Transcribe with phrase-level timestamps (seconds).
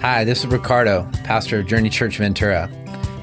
[0.00, 2.70] Hi, this is Ricardo, pastor of Journey Church Ventura.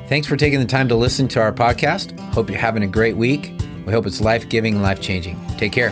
[0.10, 2.20] Thanks for taking the time to listen to our podcast.
[2.36, 3.52] Hope you're having a great week.
[3.88, 5.44] We hope it's life giving and life changing.
[5.58, 5.92] Take care.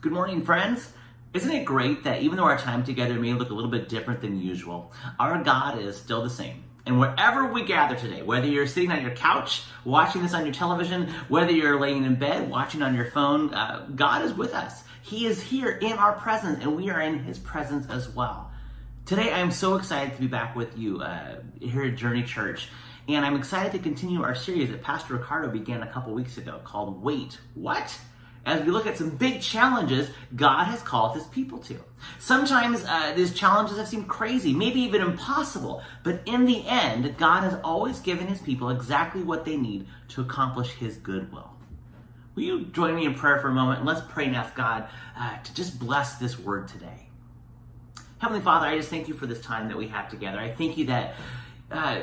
[0.00, 0.92] Good morning, friends.
[1.32, 4.20] Isn't it great that even though our time together may look a little bit different
[4.20, 6.62] than usual, our God is still the same?
[6.86, 10.54] And wherever we gather today, whether you're sitting on your couch watching this on your
[10.54, 14.83] television, whether you're laying in bed watching on your phone, uh, God is with us.
[15.04, 18.50] He is here in our presence, and we are in His presence as well.
[19.04, 22.70] Today, I am so excited to be back with you uh, here at Journey Church.
[23.06, 26.58] And I'm excited to continue our series that Pastor Ricardo began a couple weeks ago
[26.64, 28.00] called Wait, What?
[28.46, 31.78] As we look at some big challenges God has called his people to.
[32.18, 37.42] Sometimes uh, these challenges have seemed crazy, maybe even impossible, but in the end, God
[37.42, 41.53] has always given his people exactly what they need to accomplish his good will.
[42.34, 44.88] Will you join me in prayer for a moment and let's pray and ask God
[45.16, 47.08] uh, to just bless this word today.
[48.18, 50.38] Heavenly Father, I just thank you for this time that we have together.
[50.38, 51.14] I thank you that
[51.70, 52.00] uh,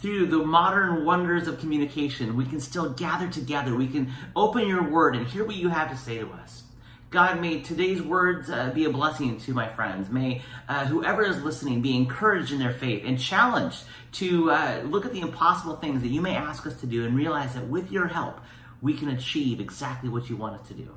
[0.00, 3.74] through the modern wonders of communication, we can still gather together.
[3.74, 6.64] We can open your word and hear what you have to say to us.
[7.10, 10.08] God, may today's words uh, be a blessing to my friends.
[10.08, 15.04] May uh, whoever is listening be encouraged in their faith and challenged to uh, look
[15.04, 17.92] at the impossible things that you may ask us to do and realize that with
[17.92, 18.40] your help,
[18.82, 20.90] we can achieve exactly what you want us to do.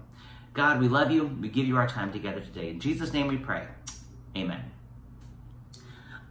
[0.54, 1.28] God, we love you.
[1.28, 2.70] We give you our time together today.
[2.72, 3.68] In Jesus' name we pray.
[4.36, 4.72] Amen.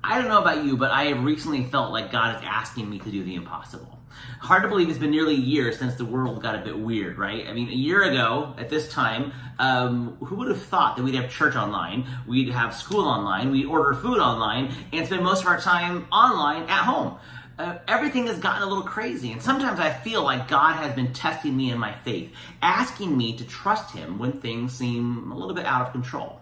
[0.02, 2.98] I don't know about you, but I have recently felt like God is asking me
[2.98, 3.98] to do the impossible.
[4.40, 7.18] Hard to believe it's been nearly a year since the world got a bit weird,
[7.18, 7.46] right?
[7.46, 11.14] I mean, a year ago at this time, um, who would have thought that we'd
[11.14, 15.46] have church online, we'd have school online, we'd order food online, and spend most of
[15.46, 17.16] our time online at home?
[17.56, 21.12] Uh, everything has gotten a little crazy, and sometimes I feel like God has been
[21.12, 25.54] testing me in my faith, asking me to trust Him when things seem a little
[25.54, 26.40] bit out of control.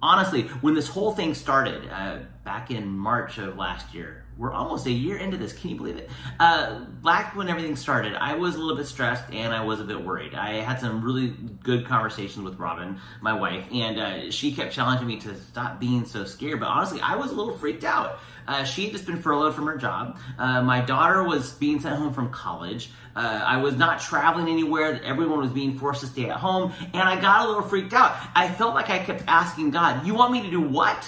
[0.00, 4.86] Honestly, when this whole thing started uh, back in March of last year, we're almost
[4.86, 5.52] a year into this.
[5.52, 6.10] Can you believe it?
[6.40, 9.84] Uh, back when everything started, I was a little bit stressed and I was a
[9.84, 10.34] bit worried.
[10.34, 11.28] I had some really
[11.62, 16.04] good conversations with Robin, my wife, and uh, she kept challenging me to stop being
[16.06, 16.60] so scared.
[16.60, 18.20] But honestly, I was a little freaked out.
[18.48, 20.18] Uh, she had just been furloughed from her job.
[20.38, 22.90] Uh, my daughter was being sent home from college.
[23.14, 25.00] Uh, I was not traveling anywhere.
[25.04, 26.72] Everyone was being forced to stay at home.
[26.80, 28.16] And I got a little freaked out.
[28.34, 31.06] I felt like I kept asking God, You want me to do what?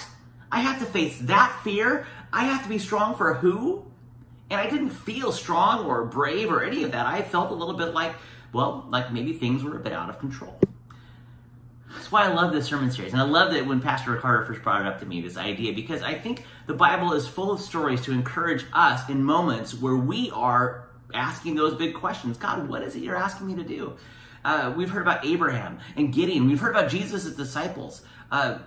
[0.51, 2.07] I have to face that fear.
[2.35, 3.85] I have to be strong for who?
[4.49, 7.05] And I didn't feel strong or brave or any of that.
[7.05, 8.13] I felt a little bit like,
[8.51, 10.59] well, like maybe things were a bit out of control.
[11.93, 13.13] That's why I love this sermon series.
[13.13, 15.71] And I love that when Pastor Ricardo first brought it up to me, this idea,
[15.71, 19.95] because I think the Bible is full of stories to encourage us in moments where
[19.95, 22.37] we are asking those big questions.
[22.37, 23.95] God, what is it you're asking me to do?
[24.43, 26.47] Uh, we've heard about Abraham and Gideon.
[26.47, 28.01] We've heard about Jesus' disciples.
[28.29, 28.59] Uh,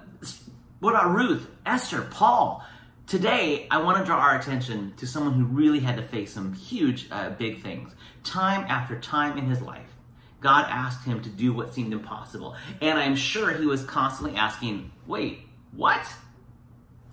[0.81, 2.65] what about Ruth, Esther, Paul?
[3.09, 6.53] Today, I want to draw our attention to someone who really had to face some
[6.53, 7.95] huge, uh, big things.
[8.23, 9.97] Time after time in his life,
[10.43, 12.55] God asked him to do what seemed impossible.
[12.83, 15.39] And I'm sure he was constantly asking, wait,
[15.73, 16.07] what?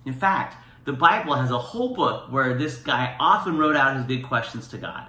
[0.04, 4.04] In fact, the Bible has a whole book where this guy often wrote out his
[4.04, 5.06] big questions to God.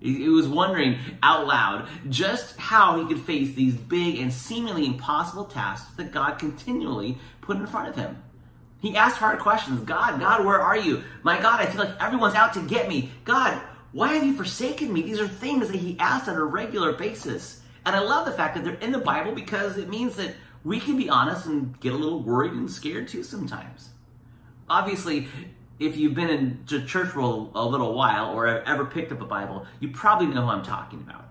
[0.00, 5.44] He was wondering out loud just how he could face these big and seemingly impossible
[5.44, 8.22] tasks that God continually put in front of him.
[8.80, 9.80] He asked hard questions.
[9.80, 11.02] God, God, where are you?
[11.22, 13.10] My God, I feel like everyone's out to get me.
[13.24, 13.60] God,
[13.92, 15.02] why have you forsaken me?
[15.02, 17.62] These are things that he asked on a regular basis.
[17.84, 20.34] And I love the fact that they're in the Bible because it means that
[20.64, 23.90] we can be honest and get a little worried and scared too sometimes.
[24.68, 25.28] Obviously,
[25.78, 29.66] if you've been in church for a little while or ever picked up a Bible,
[29.80, 31.25] you probably know who I'm talking about.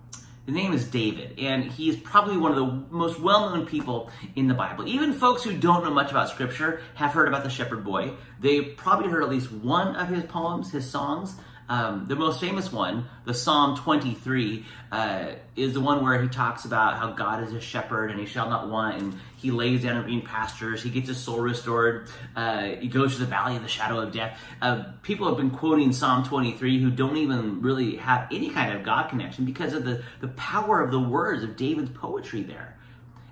[0.46, 4.12] The name is David, and he is probably one of the most well known people
[4.36, 4.88] in the Bible.
[4.88, 8.12] Even folks who don't know much about Scripture have heard about the shepherd boy.
[8.40, 11.34] They probably heard at least one of his poems, his songs.
[11.68, 16.66] Um, the most famous one, the Psalm 23, uh, is the one where he talks
[16.66, 19.98] about how God is a shepherd and he shall not want, and he lays down
[19.98, 20.84] in green pastures.
[20.84, 22.08] He gets his soul restored.
[22.36, 24.40] Uh, he goes to the valley of the shadow of death.
[24.62, 28.84] Uh, people have been quoting Psalm 23 who don't even really have any kind of
[28.84, 32.78] God connection because of the, the power of the words of David's poetry there.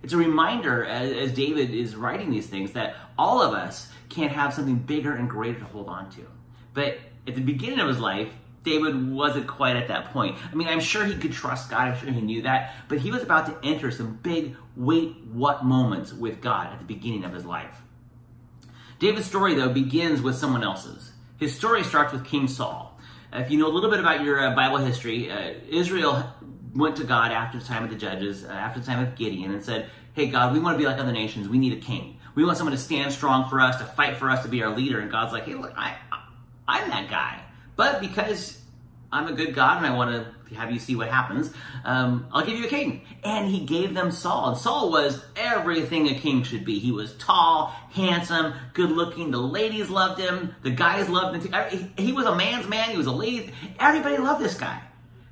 [0.02, 4.30] It's a reminder as, as David is writing these things that all of us can
[4.30, 6.26] have something bigger and greater to hold on to.
[6.74, 6.98] But
[7.28, 8.30] at the beginning of his life,
[8.64, 10.38] David wasn't quite at that point.
[10.52, 13.12] I mean, I'm sure he could trust God, I'm sure he knew that, but he
[13.12, 17.34] was about to enter some big wait what moments with God at the beginning of
[17.34, 17.82] his life.
[19.00, 21.12] David's story, though, begins with someone else's.
[21.38, 22.98] His story starts with King Saul.
[23.34, 26.24] If you know a little bit about your uh, Bible history, uh, Israel
[26.74, 29.52] went to God after the time of the judges, uh, after the time of Gideon,
[29.52, 31.50] and said, Hey, God, we want to be like other nations.
[31.50, 32.20] We need a king.
[32.36, 34.76] We want someone to stand strong for us, to fight for us, to be our
[34.76, 35.00] leader.
[35.00, 35.96] And God's like, hey, look, I,
[36.68, 37.42] I'm that guy.
[37.76, 38.60] But because
[39.12, 41.52] I'm a good God and I want to have you see what happens,
[41.84, 43.02] um, I'll give you a king.
[43.24, 44.50] And he gave them Saul.
[44.50, 46.80] And Saul was everything a king should be.
[46.80, 49.32] He was tall, handsome, good looking.
[49.32, 50.56] The ladies loved him.
[50.62, 51.92] The guys loved him.
[51.98, 52.92] He was a man's man.
[52.92, 53.52] He was a lady.
[53.80, 54.82] Everybody loved this guy.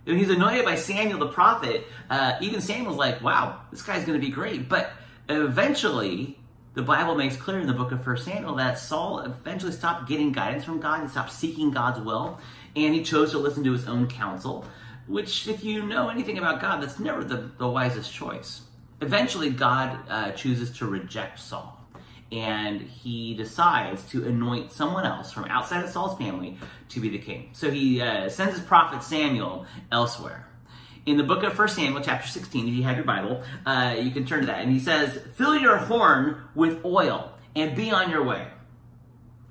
[0.06, 4.20] When he's anointed by Samuel the prophet, uh, even Samuel's like, wow, this guy's going
[4.20, 4.68] to be great.
[4.68, 4.92] But
[5.30, 6.40] eventually,
[6.74, 10.32] the Bible makes clear in the book of 1 Samuel that Saul eventually stopped getting
[10.32, 11.02] guidance from God.
[11.02, 12.40] He stopped seeking God's will,
[12.76, 14.66] and he chose to listen to his own counsel,
[15.08, 18.62] which, if you know anything about God, that's never the, the wisest choice.
[19.02, 21.78] Eventually, God uh, chooses to reject Saul
[22.32, 26.58] and he decides to anoint someone else from outside of Saul's family
[26.90, 27.50] to be the king.
[27.52, 30.48] So he uh, sends his prophet Samuel elsewhere.
[31.06, 34.12] In the book of 1 Samuel, chapter 16, if you have your Bible, uh, you
[34.12, 34.60] can turn to that.
[34.60, 38.48] And he says, Fill your horn with oil and be on your way.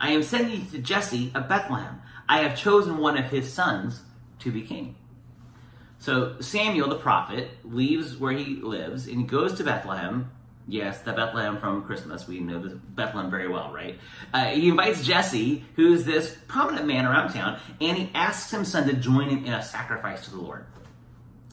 [0.00, 2.00] I am sending you to Jesse of Bethlehem.
[2.29, 4.02] I have chosen one of his sons
[4.41, 4.97] to be king.
[5.99, 10.31] So Samuel the prophet leaves where he lives and goes to Bethlehem
[10.70, 12.29] Yes, the Bethlehem from Christmas.
[12.29, 13.99] We know this Bethlehem very well, right?
[14.32, 18.87] Uh, he invites Jesse, who's this prominent man around town, and he asks his son
[18.87, 20.67] to join him in a sacrifice to the Lord.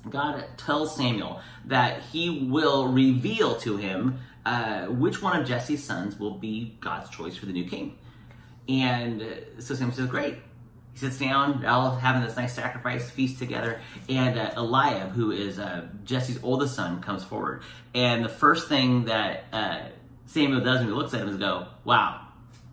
[0.09, 6.17] God tells Samuel that he will reveal to him uh, which one of Jesse's sons
[6.17, 7.97] will be God's choice for the new king.
[8.69, 9.25] And uh,
[9.59, 10.37] so Samuel says, Great,
[10.93, 15.59] he sits down, all having this nice sacrifice feast together, and uh, Eliab, who is
[15.59, 17.63] uh, Jesse's oldest son, comes forward.
[17.93, 19.79] And the first thing that uh,
[20.25, 22.27] Samuel does when he looks at him is go, "Wow,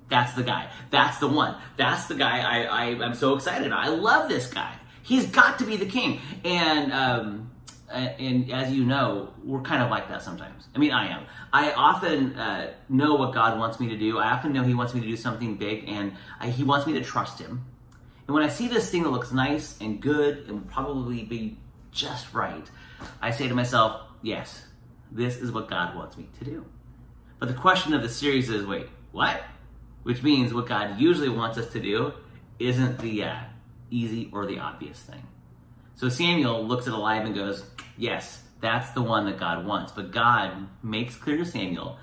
[0.08, 0.70] that's the guy.
[0.90, 1.56] That's the one.
[1.76, 3.72] That's the guy I, I am so excited.
[3.72, 4.75] I love this guy.
[5.04, 7.50] He's got to be the king." And um,
[7.94, 10.68] and as you know, we're kind of like that sometimes.
[10.74, 11.26] I mean, I am.
[11.52, 14.18] I often uh, know what God wants me to do.
[14.18, 16.94] I often know He wants me to do something big, and I, He wants me
[16.94, 17.64] to trust Him.
[18.26, 21.58] And when I see this thing that looks nice and good and will probably be
[21.92, 22.68] just right,
[23.20, 24.64] I say to myself, yes,
[25.12, 26.64] this is what God wants me to do.
[27.38, 29.42] But the question of the series is wait, what?
[30.02, 32.14] Which means what God usually wants us to do
[32.58, 33.36] isn't the uh,
[33.94, 35.23] easy or the obvious thing.
[35.94, 37.64] So Samuel looks at Eliab and goes,
[37.96, 39.93] yes, that's the one that God wants.
[39.93, 41.99] But God makes clear to Samuel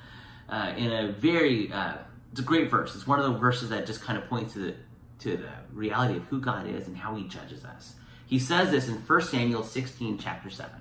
[0.47, 1.95] uh, in a very, uh,
[2.31, 2.95] it's a great verse.
[2.95, 4.75] It's one of the verses that just kind of points to the,
[5.19, 7.95] to the reality of who God is and how he judges us.
[8.25, 10.71] He says this in 1 Samuel 16, chapter 7.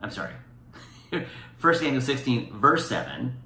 [0.00, 0.32] I'm sorry.
[1.60, 3.36] 1 Samuel 16, verse 7.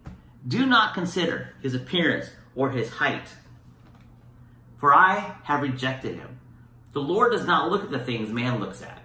[0.46, 3.28] Do not consider his appearance or his height,
[4.76, 6.37] for I have rejected him.
[6.92, 9.02] The Lord does not look at the things man looks at.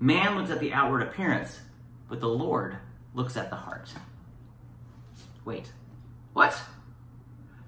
[0.00, 1.60] Man looks at the outward appearance,
[2.08, 2.76] but the Lord
[3.14, 3.92] looks at the heart.
[5.44, 5.72] Wait,
[6.32, 6.60] what?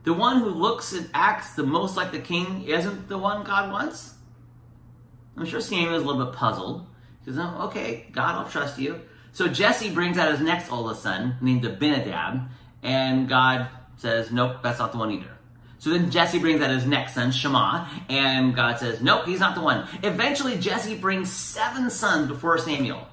[0.05, 3.71] The one who looks and acts the most like the king isn't the one God
[3.71, 4.15] wants?
[5.37, 6.87] I'm sure Samuel is a little bit puzzled.
[7.25, 9.01] He says, oh, okay, God, I'll trust you.
[9.33, 12.49] So Jesse brings out his next oldest son, named Abinadab,
[12.83, 15.34] and God says, nope, that's not the one either.
[15.79, 19.55] So then Jesse brings out his next son, Shema, and God says, nope, he's not
[19.55, 19.87] the one.
[20.03, 23.07] Eventually, Jesse brings seven sons before Samuel.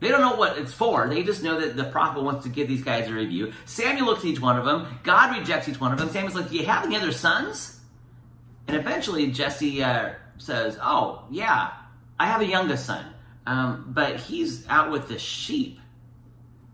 [0.00, 1.08] They don't know what it's for.
[1.08, 3.52] They just know that the prophet wants to give these guys a review.
[3.64, 4.98] Samuel looks at each one of them.
[5.02, 6.10] God rejects each one of them.
[6.10, 7.80] Samuel's like, Do you have any other sons?
[8.68, 11.72] And eventually Jesse uh, says, Oh, yeah,
[12.18, 13.04] I have a youngest son,
[13.46, 15.80] um, but he's out with the sheep.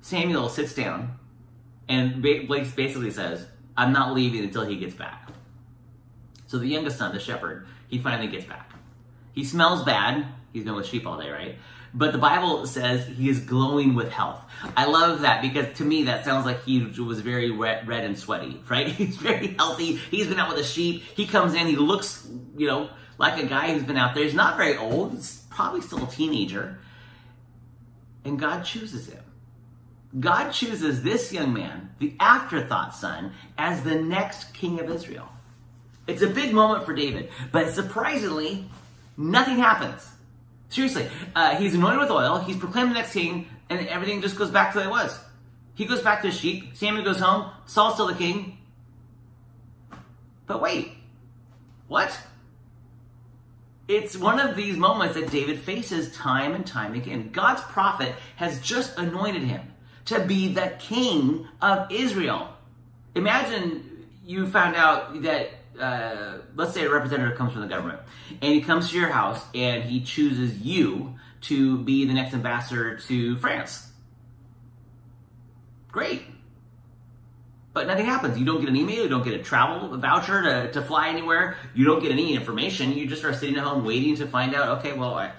[0.01, 1.19] Samuel sits down
[1.89, 3.47] and Blake basically says,
[3.81, 5.29] I'm not leaving until he gets back.
[6.47, 8.71] So the youngest son, the shepherd, he finally gets back.
[9.33, 10.27] He smells bad.
[10.53, 11.57] He's been with sheep all day, right?
[11.93, 14.41] but the Bible says he is glowing with health.
[14.77, 18.19] I love that because to me that sounds like he was very red, red and
[18.19, 18.89] sweaty, right?
[18.89, 19.97] He's very healthy.
[19.97, 21.03] He's been out with the sheep.
[21.15, 24.25] He comes in, he looks, you know, like a guy who's been out there.
[24.25, 25.13] He's not very old.
[25.13, 26.79] He's probably still a teenager.
[28.25, 29.25] And God chooses him.
[30.19, 35.29] God chooses this young man, the afterthought son, as the next king of Israel.
[36.07, 38.69] It's a big moment for David, but surprisingly,
[39.17, 40.09] nothing happens.
[40.69, 42.38] Seriously, uh, he's anointed with oil.
[42.38, 45.21] He's proclaimed the next king, and everything just goes back to the way it was.
[45.75, 46.76] He goes back to his sheep.
[46.76, 47.50] Samuel goes home.
[47.67, 48.59] Saul's still the king.
[50.47, 50.93] But wait,
[51.87, 52.19] what?
[53.87, 57.31] It's one of these moments that David faces time and time again.
[57.33, 59.62] God's prophet has just anointed him
[60.11, 62.49] to be the king of Israel.
[63.14, 65.50] Imagine you found out that
[65.81, 68.00] uh, let's say a representative comes from the government
[68.43, 72.97] and he comes to your house and he chooses you to be the next ambassador
[72.97, 73.90] to France.
[75.88, 76.23] Great.
[77.73, 78.37] But nothing happens.
[78.37, 81.57] You don't get an email, you don't get a travel voucher to, to fly anywhere,
[81.73, 82.93] you don't get any information.
[82.93, 85.33] You just are sitting at home waiting to find out, okay, well, I,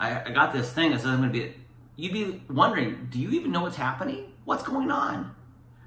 [0.00, 1.54] I, got this thing that says I'm going to be.
[1.98, 4.32] You'd be wondering, do you even know what's happening?
[4.44, 5.34] What's going on?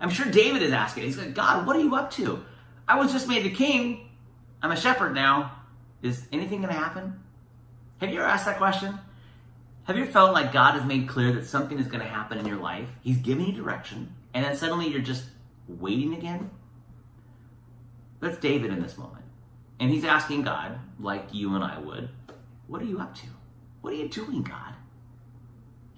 [0.01, 1.05] I'm sure David is asking.
[1.05, 2.43] He's like, God, what are you up to?
[2.85, 4.09] I was just made a king.
[4.61, 5.53] I'm a shepherd now.
[6.01, 7.21] Is anything going to happen?
[8.01, 8.99] Have you ever asked that question?
[9.85, 12.37] Have you ever felt like God has made clear that something is going to happen
[12.37, 12.89] in your life?
[13.01, 15.23] He's giving you direction, and then suddenly you're just
[15.69, 16.49] waiting again?
[18.19, 19.23] That's David in this moment.
[19.79, 22.09] And he's asking God, like you and I would,
[22.67, 23.27] What are you up to?
[23.79, 24.70] What are you doing, God?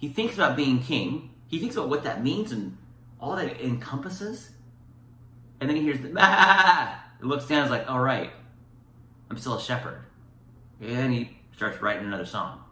[0.03, 1.29] He thinks about being king.
[1.47, 2.77] He thinks about what that means and
[3.21, 4.49] all that encompasses.
[5.61, 7.01] And then he hears the, ah!
[7.21, 8.29] Looks down and is like, All right,
[9.29, 10.03] I'm still a shepherd.
[10.81, 12.65] And he starts writing another song.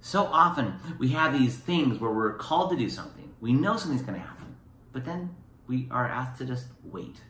[0.00, 3.32] So often we have these things where we're called to do something.
[3.40, 4.56] We know something's going to happen,
[4.92, 5.36] but then
[5.68, 7.20] we are asked to just wait.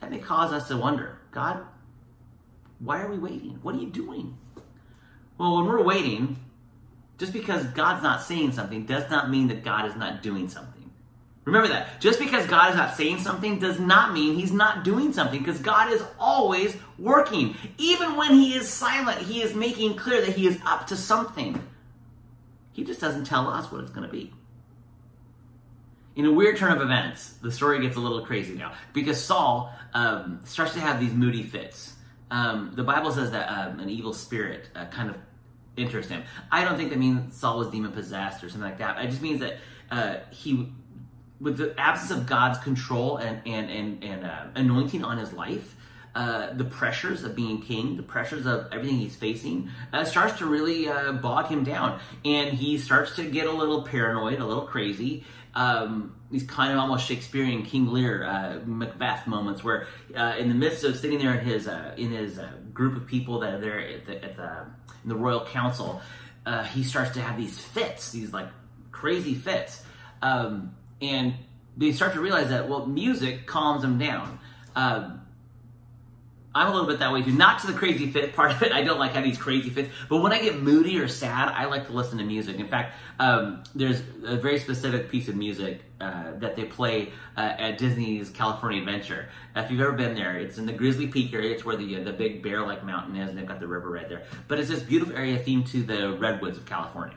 [0.00, 1.66] That may cause us to wonder God,
[2.78, 3.58] why are we waiting?
[3.60, 4.38] What are you doing?
[5.38, 6.36] Well, when we're waiting,
[7.18, 10.74] just because God's not saying something does not mean that God is not doing something.
[11.44, 12.00] Remember that.
[12.00, 15.60] Just because God is not saying something does not mean he's not doing something because
[15.60, 17.54] God is always working.
[17.76, 21.62] Even when he is silent, he is making clear that he is up to something.
[22.72, 24.32] He just doesn't tell us what it's going to be.
[26.16, 29.72] In a weird turn of events, the story gets a little crazy now because Saul
[29.92, 31.94] um, starts to have these moody fits.
[32.30, 35.16] Um, the Bible says that um, an evil spirit uh, kind of
[35.76, 36.22] enters him.
[36.50, 39.02] I don't think that means Saul was demon possessed or something like that.
[39.04, 39.58] It just means that
[39.90, 40.72] uh, he
[41.40, 45.76] with the absence of God's control and and and, and uh, anointing on his life,
[46.14, 50.46] uh, the pressures of being king, the pressures of everything he's facing, uh, starts to
[50.46, 54.66] really uh, bog him down, and he starts to get a little paranoid, a little
[54.66, 55.24] crazy.
[55.54, 60.54] Um, these kind of almost Shakespearean King Lear, uh, Macbeth moments, where uh, in the
[60.54, 62.40] midst of sitting there in his in his
[62.72, 64.66] group of people that are there at the, at the
[65.04, 66.02] in the royal council,
[66.72, 68.48] he starts to have these fits, these like
[68.90, 69.82] crazy fits.
[70.22, 71.34] Um, and
[71.76, 74.38] they start to realize that well, music calms them down.
[74.74, 75.23] Um,
[76.54, 77.32] I'm a little bit that way too.
[77.32, 78.70] Not to the crazy fit part of it.
[78.70, 79.90] I don't like having these crazy fits.
[80.08, 82.60] But when I get moody or sad, I like to listen to music.
[82.60, 87.40] In fact, um, there's a very specific piece of music uh, that they play uh,
[87.40, 89.28] at Disney's California Adventure.
[89.56, 91.52] If you've ever been there, it's in the Grizzly Peak area.
[91.52, 94.08] It's where the uh, the big bear-like mountain is, and they've got the river right
[94.08, 94.22] there.
[94.46, 97.16] But it's this beautiful area themed to the redwoods of California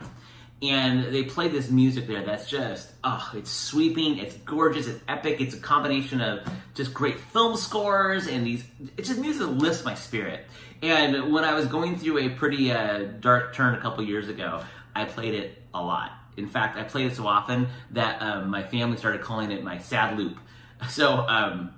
[0.61, 5.39] and they play this music there that's just oh it's sweeping it's gorgeous it's epic
[5.39, 8.63] it's a combination of just great film scores and these
[8.97, 10.45] it's just music that lifts my spirit.
[10.81, 14.63] And when i was going through a pretty uh, dark turn a couple years ago
[14.95, 16.11] i played it a lot.
[16.37, 19.77] In fact i played it so often that um, my family started calling it my
[19.77, 20.39] sad loop.
[20.89, 21.73] So um,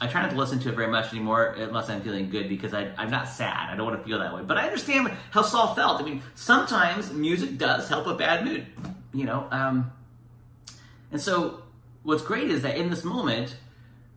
[0.00, 2.72] I try not to listen to it very much anymore unless I'm feeling good because
[2.72, 3.68] I, am not sad.
[3.70, 4.42] I don't want to feel that way.
[4.42, 6.00] But I understand how Saul felt.
[6.00, 8.66] I mean, sometimes music does help a bad mood,
[9.12, 9.48] you know.
[9.50, 9.90] Um,
[11.10, 11.62] and so
[12.04, 13.56] what's great is that in this moment,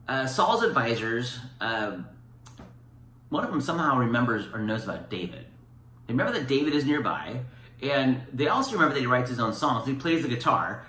[0.07, 1.97] uh, Saul's advisors, uh,
[3.29, 5.45] one of them somehow remembers or knows about David.
[6.05, 7.39] They remember that David is nearby,
[7.81, 9.87] and they also remember that he writes his own songs.
[9.87, 10.85] He plays the guitar,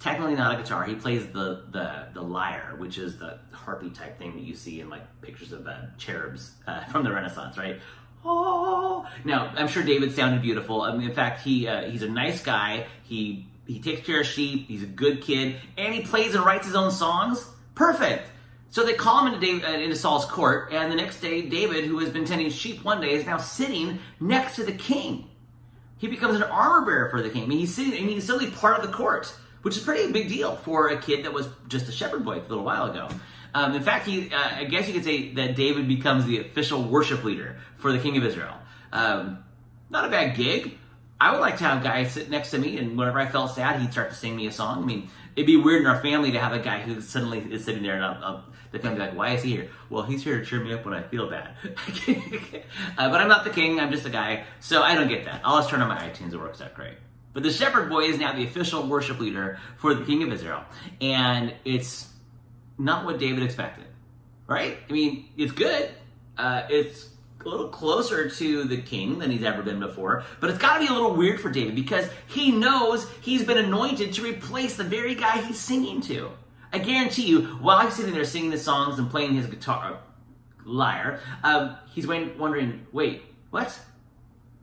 [0.00, 0.84] technically not a guitar.
[0.84, 4.80] He plays the the the lyre, which is the harpy type thing that you see
[4.80, 7.78] in like pictures of uh, cherubs uh, from the Renaissance, right?
[8.24, 10.82] Oh, now I'm sure David sounded beautiful.
[10.82, 12.86] I mean, in fact, he uh, he's a nice guy.
[13.04, 14.66] He he takes care of sheep.
[14.66, 17.46] He's a good kid, and he plays and writes his own songs.
[17.74, 18.28] Perfect.
[18.72, 21.86] So they call him into, David, uh, into Saul's court, and the next day, David,
[21.86, 25.28] who has been tending sheep one day, is now sitting next to the king.
[25.98, 27.42] He becomes an armor bearer for the king.
[27.42, 30.10] I mean, he's sitting, I mean, he's suddenly part of the court which is pretty
[30.12, 33.08] big deal for a kid that was just a shepherd boy a little while ago.
[33.54, 36.82] Um, in fact, he, uh, I guess you could say that David becomes the official
[36.82, 38.54] worship leader for the king of Israel.
[38.92, 39.44] Um,
[39.90, 40.78] not a bad gig.
[41.20, 43.80] I would like to have guys sit next to me, and whenever I felt sad,
[43.80, 44.82] he'd start to sing me a song.
[44.82, 47.64] I mean, it'd be weird in our family to have a guy who suddenly is
[47.64, 50.38] sitting there, and I'll, I'll, the family like, "Why is he here?" Well, he's here
[50.38, 51.56] to cheer me up when I feel bad.
[51.64, 55.42] uh, but I'm not the king; I'm just a guy, so I don't get that.
[55.44, 56.94] I'll just turn on my iTunes; it works out great.
[57.32, 60.64] But the shepherd boy is now the official worship leader for the king of Israel.
[61.00, 62.08] And it's
[62.78, 63.84] not what David expected,
[64.46, 64.78] right?
[64.88, 65.90] I mean, it's good.
[66.36, 67.10] Uh, it's
[67.44, 70.80] a little closer to the king than he's ever been before, but it's got to
[70.80, 74.84] be a little weird for David because he knows he's been anointed to replace the
[74.84, 76.30] very guy he's singing to.
[76.72, 79.96] I guarantee you, while he's sitting there singing the songs and playing his guitar, uh,
[80.64, 83.78] lyre, um, he's wondering, wait, what?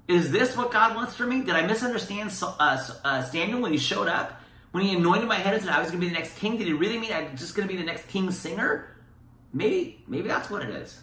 [0.08, 1.42] Is this what God wants for me?
[1.42, 4.42] Did I misunderstand uh, uh, Samuel when he showed up?
[4.72, 6.58] When he anointed my head and said I was going to be the next king,
[6.58, 8.96] did he really mean I'm just going to be the next king singer?
[9.54, 11.00] Maybe, maybe that's what it is.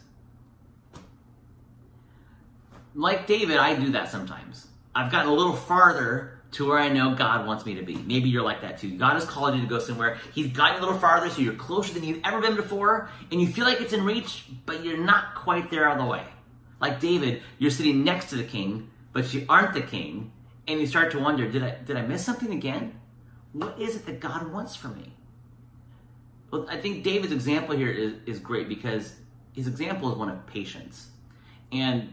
[2.95, 4.69] Like David, I do that sometimes.
[4.95, 7.97] I've gotten a little farther to where I know God wants me to be.
[7.97, 8.97] Maybe you're like that too.
[8.97, 10.19] God has called you to go somewhere.
[10.33, 13.41] He's got you a little farther, so you're closer than you've ever been before, and
[13.41, 16.23] you feel like it's in reach, but you're not quite there all the way.
[16.81, 20.31] Like David, you're sitting next to the king, but you aren't the king,
[20.69, 23.01] and you start to wonder, did I did I miss something again?
[23.53, 25.15] What is it that God wants from me?
[26.51, 29.15] Well, I think David's example here is, is great because
[29.55, 31.09] his example is one of patience.
[31.73, 32.13] And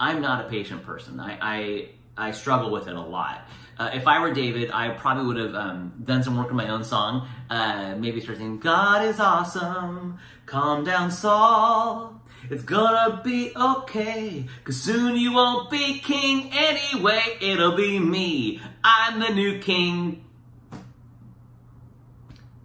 [0.00, 1.20] I'm not a patient person.
[1.20, 3.48] I, I I struggle with it a lot.
[3.78, 6.68] Uh, if I were David, I probably would have um, done some work on my
[6.68, 7.28] own song.
[7.48, 12.17] Uh, maybe start singing, God is awesome, calm down, Saul.
[12.50, 17.22] It's gonna be okay, cause soon you won't be king anyway.
[17.40, 18.60] It'll be me.
[18.82, 20.24] I'm the new king.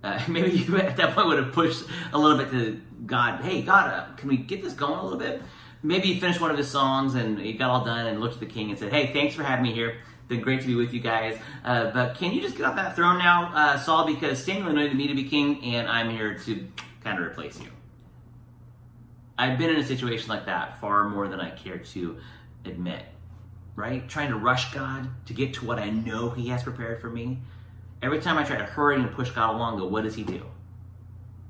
[0.03, 3.62] Uh, maybe you at that point would have pushed a little bit to God, hey,
[3.62, 5.42] God, uh, can we get this going a little bit?
[5.84, 8.39] maybe he finished one of his songs and he got all done and looked at
[8.39, 9.98] the king and said, Hey, thanks for having me here.
[10.30, 11.38] Been great to be with you guys.
[11.63, 14.08] Uh, but can you just get off that throne now, uh, Saul?
[14.08, 16.68] Because Samuel anointed me to be king and I'm here to
[17.03, 17.73] kind of replace you.
[19.38, 22.18] I've been in a situation like that far more than I care to
[22.66, 23.04] admit,
[23.75, 24.08] right?
[24.08, 27.40] Trying to rush God to get to what I know He has prepared for me.
[28.02, 30.46] Every time I try to hurry and push God along, go, what does He do?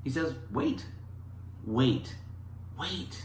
[0.02, 0.84] He says, wait,
[1.66, 2.14] wait,
[2.78, 3.22] wait,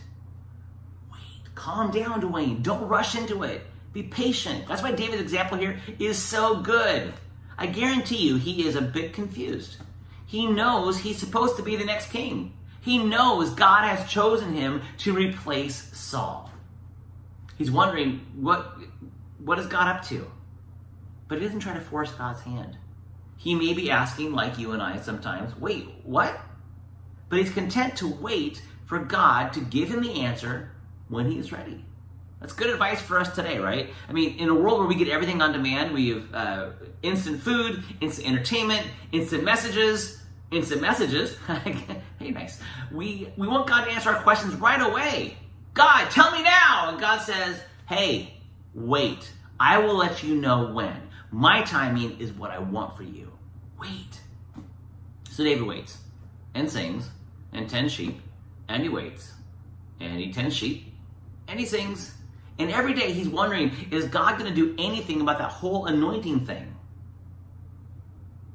[1.12, 1.56] wait.
[1.56, 2.64] Calm down, Dwayne.
[2.64, 3.62] Don't rush into it.
[3.94, 4.68] Be patient.
[4.68, 7.14] That's why David's example here is so good.
[7.58, 9.78] I guarantee you he is a bit confused.
[10.26, 12.54] He knows he's supposed to be the next king.
[12.82, 16.52] He knows God has chosen him to replace Saul.
[17.58, 18.78] He's wondering what
[19.40, 20.30] what is God up to?
[21.28, 22.78] But he doesn't try to force God's hand.
[23.38, 26.38] He may be asking, like you and I sometimes, wait, what?
[27.30, 30.72] But he's content to wait for God to give him the answer
[31.08, 31.86] when he is ready.
[32.42, 33.90] That's good advice for us today, right?
[34.08, 36.70] I mean, in a world where we get everything on demand, we have uh,
[37.02, 41.38] instant food, instant entertainment, instant messages, instant messages.
[42.20, 42.60] hey, nice.
[42.92, 45.38] We we want God to answer our questions right away.
[45.74, 46.90] God, tell me now.
[46.90, 48.34] And God says, Hey,
[48.74, 49.32] wait.
[49.60, 50.96] I will let you know when.
[51.32, 53.32] My timing is what I want for you.
[53.80, 54.20] Wait.
[55.30, 55.98] So David waits
[56.56, 57.10] and sings
[57.54, 58.20] and tends sheep,
[58.68, 59.34] and he waits
[60.00, 60.94] and he tends sheep
[61.48, 62.16] and he sings.
[62.58, 66.46] And every day he's wondering, is God going to do anything about that whole anointing
[66.46, 66.76] thing?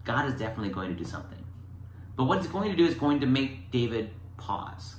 [0.04, 1.33] God is definitely going to do something.
[2.16, 4.96] But what it's going to do is going to make David pause.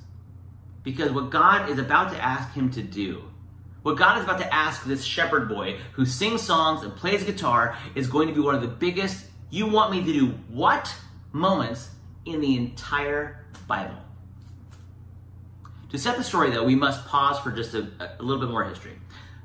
[0.83, 3.23] Because what God is about to ask him to do,
[3.81, 7.77] what God is about to ask this shepherd boy who sings songs and plays guitar
[7.95, 10.93] is going to be one of the biggest, you want me to do what
[11.31, 11.89] moments
[12.25, 13.97] in the entire Bible.
[15.91, 18.63] To set the story, though, we must pause for just a, a, little bit more
[18.63, 18.93] history.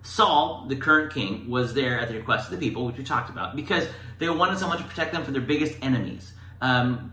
[0.03, 3.31] Saul, the current king, was there at the request of the people, which we talked
[3.31, 3.87] about, because
[4.19, 6.33] they wanted someone to protect them from their biggest enemies.
[6.61, 7.13] Um,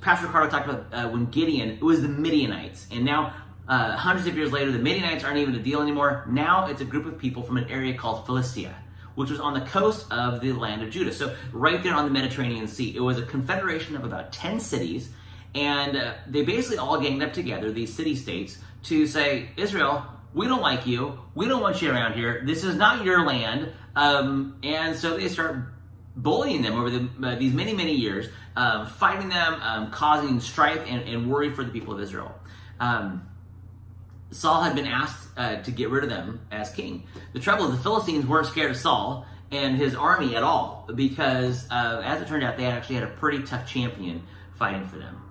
[0.00, 3.34] Pastor Ricardo talked about uh, when Gideon, it was the Midianites, and now
[3.68, 6.24] uh, hundreds of years later, the Midianites aren't even a deal anymore.
[6.28, 8.74] Now it's a group of people from an area called Philistia,
[9.14, 11.12] which was on the coast of the land of Judah.
[11.12, 15.10] So right there on the Mediterranean Sea, it was a confederation of about ten cities
[15.54, 20.46] and uh, they basically all ganged up together, these city states, to say, Israel, we
[20.46, 21.18] don't like you.
[21.34, 22.42] We don't want you around here.
[22.44, 23.72] This is not your land.
[23.96, 25.56] Um, and so they start
[26.22, 30.84] bullying them over the, uh, these many, many years, um, fighting them, um, causing strife
[30.86, 32.34] and, and, worry for the people of Israel.
[32.78, 33.26] Um,
[34.30, 37.04] Saul had been asked uh, to get rid of them as king.
[37.32, 41.66] The trouble is, the Philistines weren't scared of Saul and his army at all because,
[41.70, 44.22] uh, as it turned out, they actually had a pretty tough champion
[44.54, 45.22] fighting for them.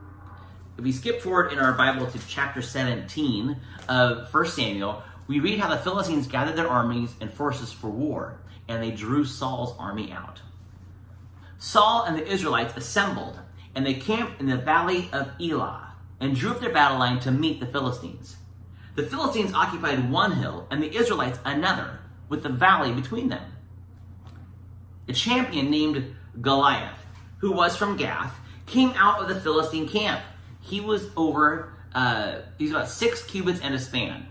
[0.77, 5.59] If we skip forward in our Bible to chapter 17 of 1 Samuel, we read
[5.59, 10.11] how the Philistines gathered their armies and forces for war, and they drew Saul's army
[10.11, 10.41] out.
[11.59, 13.39] Saul and the Israelites assembled,
[13.75, 17.31] and they camped in the valley of Elah, and drew up their battle line to
[17.31, 18.37] meet the Philistines.
[18.95, 23.53] The Philistines occupied one hill, and the Israelites another, with the valley between them.
[25.07, 27.05] A champion named Goliath,
[27.37, 30.21] who was from Gath, came out of the Philistine camp
[30.61, 34.27] he was over, uh, he's about six cubits and a span.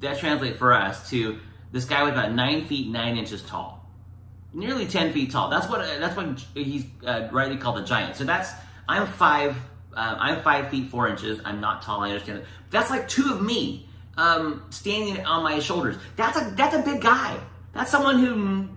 [0.00, 1.38] That translates for us to
[1.72, 3.77] this guy was about nine feet nine inches tall,
[4.58, 5.48] nearly ten feet tall.
[5.48, 8.16] That's what that's what he's uh, rightly called a giant.
[8.16, 8.52] So that's
[8.88, 9.56] I'm five
[9.96, 11.40] uh, I'm five feet four inches.
[11.44, 12.02] I'm not tall.
[12.02, 12.40] I understand.
[12.40, 12.46] That.
[12.70, 15.96] That's like two of me um, standing on my shoulders.
[16.16, 17.38] That's a that's a big guy.
[17.72, 18.68] That's someone who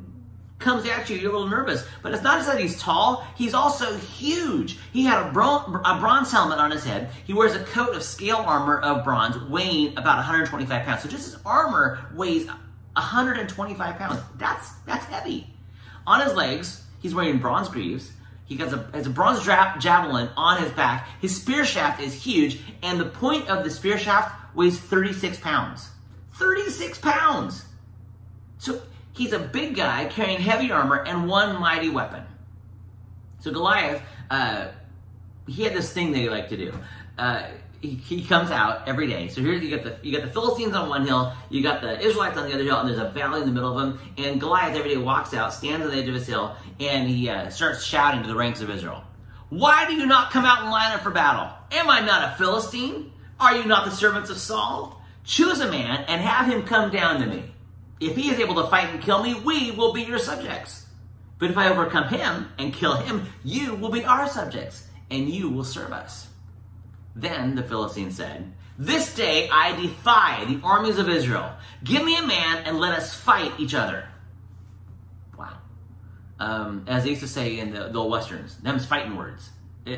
[0.61, 1.85] comes at you, you're a little nervous.
[2.01, 4.77] But it's not just that he's tall, he's also huge.
[4.93, 7.09] He had a, a bronze helmet on his head.
[7.25, 11.01] He wears a coat of scale armor of bronze, weighing about 125 pounds.
[11.01, 14.19] So just his armor weighs 125 pounds.
[14.37, 15.50] That's that's heavy.
[16.11, 18.11] On his legs, he's wearing bronze greaves.
[18.43, 21.07] He has a, has a bronze javelin on his back.
[21.21, 25.89] His spear shaft is huge, and the point of the spear shaft weighs 36 pounds.
[26.33, 27.63] 36 pounds!
[28.57, 28.81] So
[29.13, 32.23] he's a big guy carrying heavy armor and one mighty weapon.
[33.39, 34.67] So Goliath, uh,
[35.47, 36.73] he had this thing that he liked to do.
[37.17, 37.43] Uh,
[37.81, 39.27] he, comes out every day.
[39.27, 41.99] So here you got the you got the Philistines on one hill, you got the
[41.99, 43.99] Israelites on the other hill, and there's a valley in the middle of them.
[44.17, 47.29] And Goliath every day walks out, stands on the edge of his hill, and he
[47.29, 49.03] uh, starts shouting to the ranks of Israel.
[49.49, 51.49] Why do you not come out and line up for battle?
[51.71, 53.11] Am I not a Philistine?
[53.39, 55.01] Are you not the servants of Saul?
[55.23, 57.51] Choose a man and have him come down to me.
[57.99, 60.85] If he is able to fight and kill me, we will be your subjects.
[61.37, 65.49] But if I overcome him and kill him, you will be our subjects, and you
[65.49, 66.30] will serve us.
[67.15, 71.51] Then the Philistine said, This day I defy the armies of Israel.
[71.83, 74.07] Give me a man and let us fight each other.
[75.37, 75.57] Wow.
[76.39, 79.49] Um, as they used to say in the, the old westerns, them's fighting words.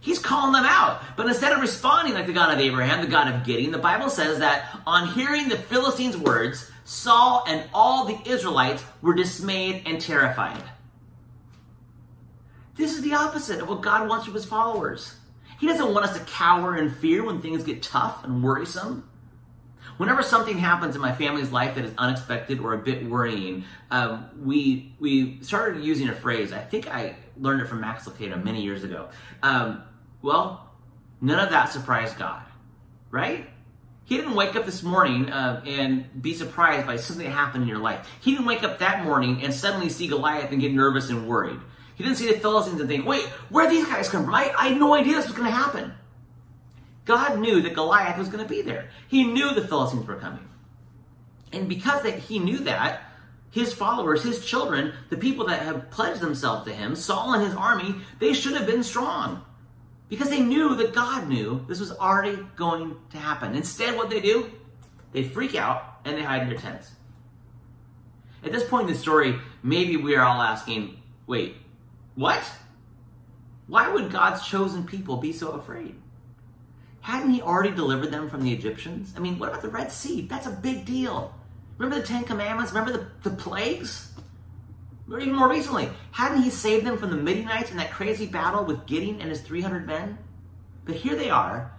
[0.00, 1.02] He's calling them out.
[1.16, 4.10] But instead of responding like the God of Abraham, the God of Gideon, the Bible
[4.10, 9.98] says that on hearing the Philistines' words, Saul and all the Israelites were dismayed and
[9.98, 10.62] terrified.
[12.76, 15.14] This is the opposite of what God wants from his followers.
[15.64, 19.08] He doesn't want us to cower in fear when things get tough and worrisome.
[19.96, 24.28] Whenever something happens in my family's life that is unexpected or a bit worrying, um,
[24.44, 26.52] we we started using a phrase.
[26.52, 29.08] I think I learned it from Max Lucado many years ago.
[29.42, 29.82] Um,
[30.20, 30.70] well,
[31.22, 32.42] none of that surprised God,
[33.10, 33.48] right?
[34.04, 37.70] He didn't wake up this morning uh, and be surprised by something that happened in
[37.70, 38.06] your life.
[38.20, 41.60] He didn't wake up that morning and suddenly see Goliath and get nervous and worried.
[41.94, 44.34] He didn't see the Philistines and think, wait, where these guys come from?
[44.34, 45.92] I, I had no idea this was going to happen.
[47.04, 48.88] God knew that Goliath was going to be there.
[49.08, 50.48] He knew the Philistines were coming.
[51.52, 53.02] And because that he knew that,
[53.50, 57.54] his followers, his children, the people that have pledged themselves to him, Saul and his
[57.54, 59.44] army, they should have been strong
[60.08, 63.54] because they knew that God knew this was already going to happen.
[63.54, 64.50] Instead, what they do,
[65.12, 66.90] they freak out and they hide in their tents.
[68.42, 71.56] At this point in the story, maybe we are all asking, wait,
[72.14, 72.42] what?
[73.66, 75.96] Why would God's chosen people be so afraid?
[77.00, 79.12] Hadn't he already delivered them from the Egyptians?
[79.16, 80.22] I mean, what about the Red Sea?
[80.22, 81.34] That's a big deal.
[81.76, 82.72] Remember the Ten Commandments?
[82.72, 84.12] Remember the, the plagues?
[85.10, 88.64] Or even more recently, hadn't he saved them from the Midianites in that crazy battle
[88.64, 90.16] with Gideon and his 300 men?
[90.86, 91.72] But here they are,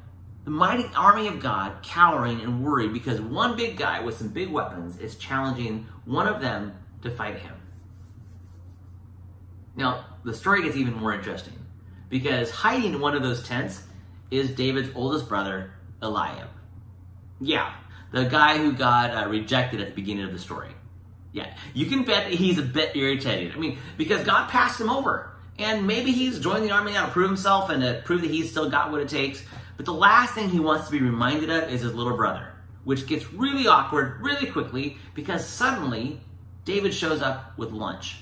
[0.44, 4.50] the mighty army of God, cowering and worried because one big guy with some big
[4.52, 7.56] weapons is challenging one of them to fight him.
[9.76, 11.54] Now, the story gets even more interesting
[12.10, 13.84] because hiding in one of those tents
[14.32, 16.48] is David's oldest brother, Eliab.
[17.42, 17.74] Yeah,
[18.12, 20.72] the guy who got uh, rejected at the beginning of the story.
[21.32, 23.54] Yeah, you can bet that he's a bit irritated.
[23.54, 25.32] I mean, because God passed him over.
[25.58, 28.52] And maybe he's joined the army now to prove himself and to prove that he's
[28.52, 29.44] still got what it takes.
[29.78, 32.52] But the last thing he wants to be reminded of is his little brother,
[32.84, 36.20] which gets really awkward really quickly because suddenly
[36.66, 38.18] David shows up with lunch.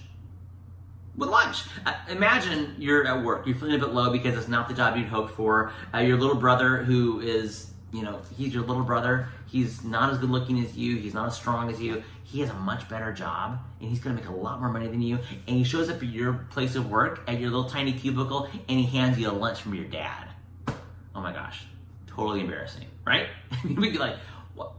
[1.15, 1.63] With lunch.
[1.85, 4.97] Uh, imagine you're at work, you're feeling a bit low because it's not the job
[4.97, 5.71] you'd hoped for.
[5.93, 10.17] Uh, your little brother, who is, you know, he's your little brother, he's not as
[10.17, 13.13] good looking as you, he's not as strong as you, he has a much better
[13.13, 15.19] job and he's gonna make a lot more money than you.
[15.47, 18.79] And he shows up at your place of work at your little tiny cubicle and
[18.79, 20.29] he hands you a lunch from your dad.
[20.67, 21.63] Oh my gosh,
[22.07, 23.27] totally embarrassing, right?
[23.63, 24.15] We'd be like,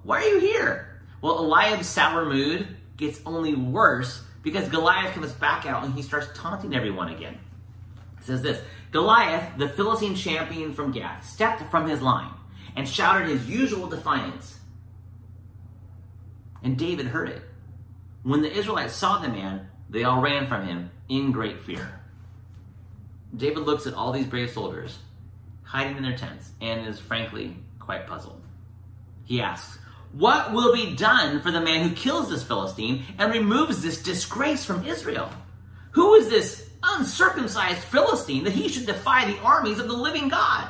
[0.02, 1.00] why are you here?
[1.20, 2.66] Well, Eliab's sour mood
[2.96, 7.38] gets only worse because Goliath comes back out and he starts taunting everyone again.
[8.18, 12.32] It says this Goliath, the Philistine champion from Gath, stepped from his line
[12.76, 14.60] and shouted his usual defiance
[16.64, 17.42] and David heard it.
[18.22, 22.00] When the Israelites saw the man, they all ran from him in great fear.
[23.36, 24.98] David looks at all these brave soldiers
[25.62, 28.40] hiding in their tents and is frankly quite puzzled.
[29.24, 29.78] He asks,
[30.14, 34.64] What will be done for the man who kills this Philistine and removes this disgrace
[34.64, 35.28] from Israel?
[35.92, 40.68] Who is this uncircumcised Philistine that he should defy the armies of the living God?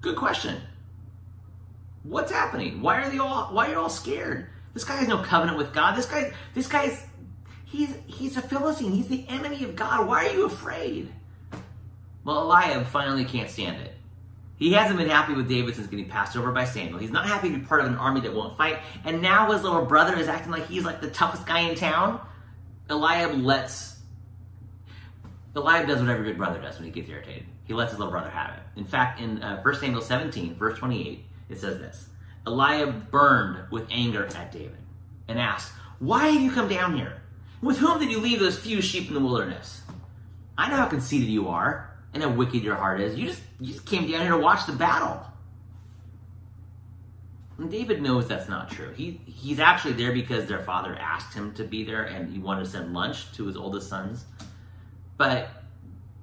[0.00, 0.56] Good question.
[2.02, 2.80] What's happening?
[2.80, 4.48] Why are they all why are you all scared?
[4.72, 5.96] This guy has no covenant with God.
[5.96, 7.06] This guy this guy's
[7.64, 8.92] he's he's a Philistine.
[8.92, 10.06] He's the enemy of God.
[10.06, 11.12] Why are you afraid?
[12.24, 13.93] Well, Eliab finally can't stand it.
[14.56, 16.98] He hasn't been happy with David since getting passed over by Samuel.
[16.98, 18.78] He's not happy to be part of an army that won't fight.
[19.04, 22.20] And now his little brother is acting like he's like the toughest guy in town.
[22.88, 23.96] Eliab lets
[25.56, 27.44] Eliab does whatever good brother does when he gets irritated.
[27.64, 28.78] He lets his little brother have it.
[28.78, 32.08] In fact, in uh, 1 Samuel 17, verse 28, it says this
[32.46, 34.76] Eliab burned with anger at David
[35.26, 37.22] and asked, Why have you come down here?
[37.62, 39.82] With whom did you leave those few sheep in the wilderness?
[40.56, 43.16] I know how conceited you are and how wicked your heart is.
[43.16, 45.20] You just, you just came down here to watch the battle.
[47.58, 48.92] And David knows that's not true.
[48.94, 52.64] He, he's actually there because their father asked him to be there and he wanted
[52.64, 54.24] to send lunch to his oldest sons.
[55.16, 55.50] But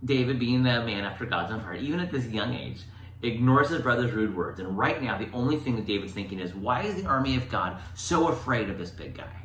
[0.03, 2.81] David, being the man after God's own heart, even at this young age,
[3.21, 4.59] ignores his brother's rude words.
[4.59, 7.47] And right now, the only thing that David's thinking is, why is the army of
[7.49, 9.35] God so afraid of this big guy?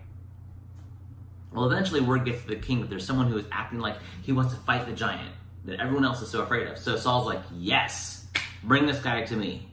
[1.53, 4.33] Well, eventually, word gets to the king that there's someone who is acting like he
[4.33, 5.33] wants to fight the giant
[5.67, 6.79] that everyone else is so afraid of.
[6.79, 8.27] So Saul's like, yes,
[8.63, 9.69] bring this guy to me.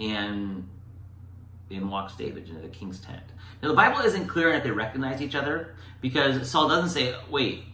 [0.00, 0.68] And
[1.70, 3.22] in walks David into the king's tent.
[3.62, 7.64] Now, the Bible isn't clear if they recognize each other because Saul doesn't say, wait,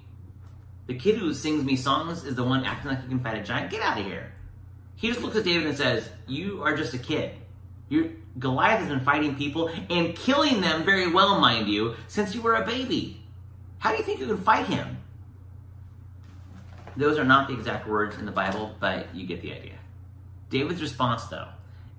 [0.87, 3.43] the kid who sings me songs is the one acting like he can fight a
[3.43, 3.71] giant.
[3.71, 4.33] Get out of here.
[4.97, 7.35] He just looks at David and says, You are just a kid.
[7.89, 12.43] you Goliath has been fighting people and killing them very well, mind you, since you
[12.43, 13.23] were a baby.
[13.79, 15.00] How do you think you can fight him?
[16.97, 19.75] Those are not the exact words in the Bible, but you get the idea.
[20.49, 21.49] David's response, though,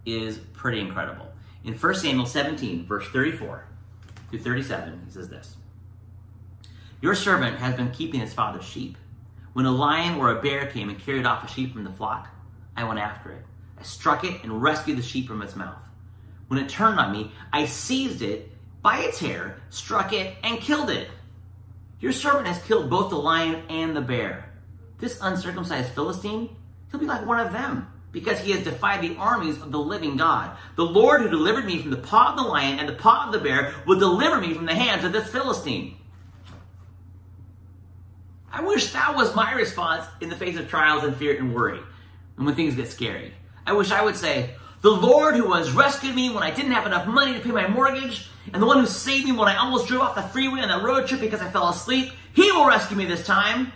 [0.05, 1.27] is pretty incredible.
[1.63, 3.65] In 1 Samuel 17, verse 34
[4.29, 5.55] through 37, he says this
[7.01, 8.97] Your servant has been keeping his father's sheep.
[9.53, 12.29] When a lion or a bear came and carried off a sheep from the flock,
[12.75, 13.45] I went after it.
[13.77, 15.81] I struck it and rescued the sheep from its mouth.
[16.47, 18.51] When it turned on me, I seized it
[18.81, 21.09] by its hair, struck it, and killed it.
[21.99, 24.50] Your servant has killed both the lion and the bear.
[25.01, 26.55] This uncircumcised Philistine,
[26.91, 30.15] he'll be like one of them, because he has defied the armies of the living
[30.15, 30.55] God.
[30.75, 33.33] The Lord who delivered me from the paw of the lion and the paw of
[33.33, 35.97] the bear will deliver me from the hands of this Philistine.
[38.53, 41.79] I wish that was my response in the face of trials and fear and worry,
[42.37, 43.33] and when things get scary.
[43.65, 46.85] I wish I would say, the Lord who has rescued me when I didn't have
[46.85, 49.87] enough money to pay my mortgage, and the one who saved me when I almost
[49.87, 52.97] drove off the freeway on that road trip because I fell asleep, he will rescue
[52.97, 53.71] me this time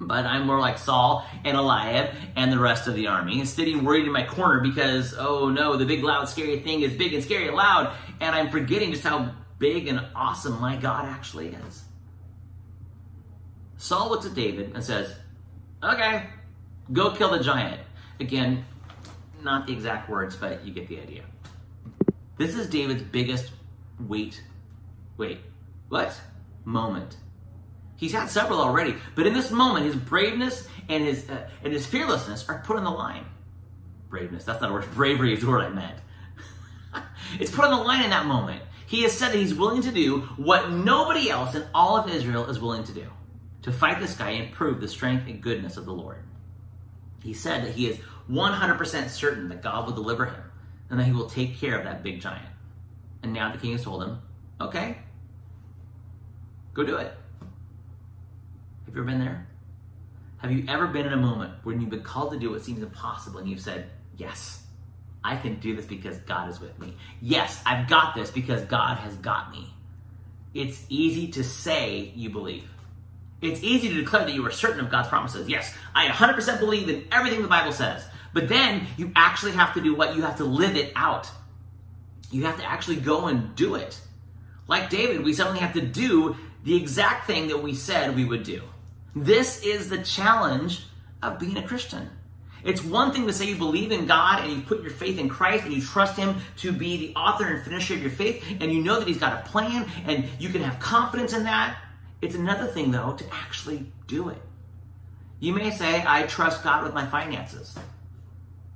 [0.00, 4.06] but I'm more like Saul and Eliab and the rest of the army, sitting worried
[4.06, 7.48] in my corner because, oh no, the big, loud, scary thing is big and scary
[7.48, 11.84] and loud, and I'm forgetting just how big and awesome my God actually is.
[13.76, 15.14] Saul looks at David and says,
[15.82, 16.26] Okay,
[16.92, 17.80] go kill the giant.
[18.20, 18.64] Again,
[19.42, 21.22] not the exact words, but you get the idea.
[22.36, 23.50] This is David's biggest
[24.06, 24.42] wait,
[25.18, 25.40] wait,
[25.88, 26.18] what?
[26.64, 27.16] Moment
[28.00, 31.84] He's had several already, but in this moment, his braveness and his uh, and his
[31.84, 33.26] fearlessness are put on the line.
[34.08, 34.90] Braveness, that's not a word.
[34.94, 35.98] Bravery is the word I meant.
[37.38, 38.62] it's put on the line in that moment.
[38.86, 42.46] He has said that he's willing to do what nobody else in all of Israel
[42.46, 43.06] is willing to do
[43.62, 46.24] to fight this guy and prove the strength and goodness of the Lord.
[47.22, 47.98] He said that he is
[48.30, 50.42] 100% certain that God will deliver him
[50.88, 52.48] and that he will take care of that big giant.
[53.22, 54.22] And now the king has told him,
[54.58, 54.96] okay,
[56.72, 57.14] go do it.
[58.90, 59.46] Have you ever been there?
[60.38, 62.82] Have you ever been in a moment when you've been called to do what seems
[62.82, 64.64] impossible and you've said, Yes,
[65.22, 66.96] I can do this because God is with me.
[67.20, 69.72] Yes, I've got this because God has got me.
[70.54, 72.68] It's easy to say you believe.
[73.40, 75.48] It's easy to declare that you are certain of God's promises.
[75.48, 78.04] Yes, I 100% believe in everything the Bible says.
[78.32, 80.16] But then you actually have to do what?
[80.16, 81.30] You have to live it out.
[82.32, 84.00] You have to actually go and do it.
[84.66, 88.42] Like David, we suddenly have to do the exact thing that we said we would
[88.42, 88.62] do.
[89.14, 90.84] This is the challenge
[91.22, 92.08] of being a Christian.
[92.62, 95.28] It's one thing to say you believe in God and you put your faith in
[95.28, 98.70] Christ and you trust Him to be the author and finisher of your faith and
[98.70, 101.78] you know that He's got a plan and you can have confidence in that.
[102.20, 104.40] It's another thing, though, to actually do it.
[105.40, 107.74] You may say, I trust God with my finances,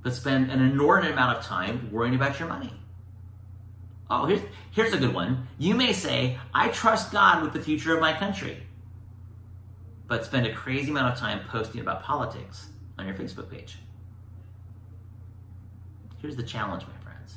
[0.01, 2.73] but spend an inordinate amount of time worrying about your money.
[4.09, 5.47] Oh, here's, here's a good one.
[5.59, 8.64] You may say, I trust God with the future of my country
[10.07, 13.77] but spend a crazy amount of time posting about politics on your Facebook page.
[16.21, 17.35] Here's the challenge, my friends.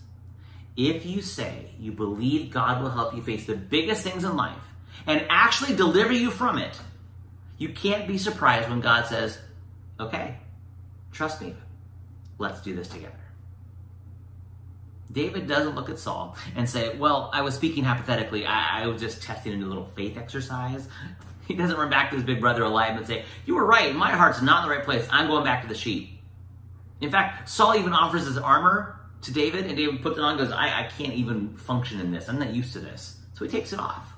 [0.76, 4.62] If you say you believe God will help you face the biggest things in life
[5.06, 6.78] and actually deliver you from it,
[7.56, 9.38] you can't be surprised when God says,
[9.98, 10.38] okay,
[11.12, 11.54] trust me,
[12.38, 13.14] let's do this together.
[15.10, 18.44] David doesn't look at Saul and say, Well, I was speaking hypothetically.
[18.44, 20.86] I, I was just testing a little faith exercise.
[21.48, 23.96] He doesn't run back to his big brother Eliab and say, You were right.
[23.96, 25.08] My heart's not in the right place.
[25.10, 26.20] I'm going back to the sheep.
[27.00, 30.52] In fact, Saul even offers his armor to David, and David puts it on goes,
[30.52, 32.28] I, I can't even function in this.
[32.28, 33.16] I'm not used to this.
[33.32, 34.12] So he takes it off.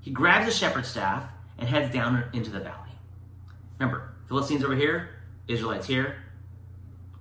[0.00, 1.24] He grabs a shepherd's staff
[1.58, 2.90] and heads down into the valley.
[3.78, 5.08] Remember, Philistines over here,
[5.48, 6.16] Israelites here,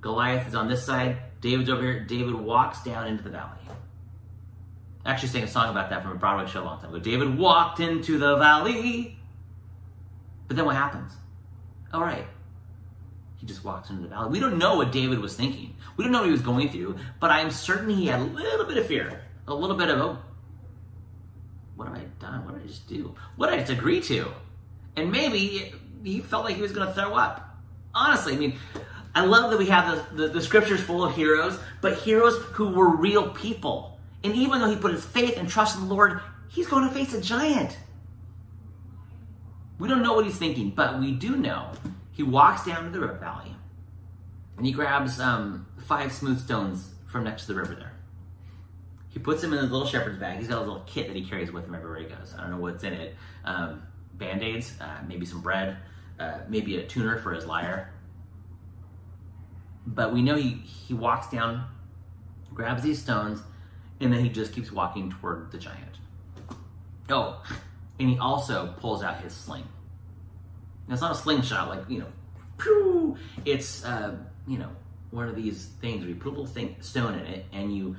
[0.01, 1.99] Goliath is on this side, David's over here.
[2.01, 3.59] David walks down into the valley.
[5.05, 6.99] I actually sang a song about that from a Broadway show a long time ago.
[6.99, 9.17] David walked into the valley.
[10.47, 11.13] But then what happens?
[11.93, 12.25] All right.
[13.37, 14.31] He just walks into the valley.
[14.31, 15.75] We don't know what David was thinking.
[15.95, 18.65] We don't know what he was going through, but I'm certain he had a little
[18.65, 19.21] bit of fear.
[19.47, 20.17] A little bit of, oh,
[21.75, 22.45] what have I done?
[22.45, 23.15] What did I just do?
[23.37, 24.27] What did I just agree to?
[24.97, 27.57] And maybe he felt like he was going to throw up.
[27.95, 28.59] Honestly, I mean,
[29.15, 32.69] I love that we have the, the, the, scriptures full of heroes, but heroes who
[32.69, 33.98] were real people.
[34.23, 36.93] And even though he put his faith and trust in the Lord, he's going to
[36.93, 37.77] face a giant.
[39.77, 41.71] We don't know what he's thinking, but we do know
[42.11, 43.55] he walks down to the river valley
[44.57, 47.93] and he grabs um, five smooth stones from next to the river there.
[49.07, 50.37] He puts them in his little shepherd's bag.
[50.37, 52.35] He's got a little kit that he carries with him everywhere he goes.
[52.37, 53.15] I don't know what's in it.
[53.45, 55.77] Um, Band aids, uh, maybe some bread,
[56.19, 57.93] uh, maybe a tuner for his lyre.
[59.87, 61.63] But we know he, he walks down,
[62.53, 63.41] grabs these stones,
[63.99, 65.97] and then he just keeps walking toward the giant.
[67.09, 67.43] Oh,
[67.99, 69.67] and he also pulls out his sling.
[70.87, 72.07] Now, it's not a slingshot like, you know,
[72.57, 73.17] pew!
[73.45, 74.15] It's, uh,
[74.47, 74.69] you know,
[75.11, 77.95] one of these things where you put a little thing, stone in it and you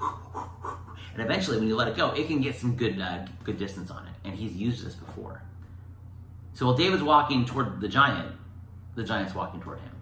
[0.00, 3.90] and eventually when you let it go it can get some good uh, good distance
[3.90, 5.42] on it and he's used this before
[6.52, 8.34] so while david's walking toward the giant
[8.94, 9.92] the giant's walking toward him